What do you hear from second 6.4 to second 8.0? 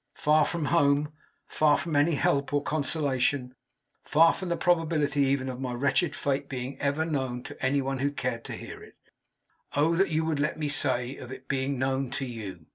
being ever known to any one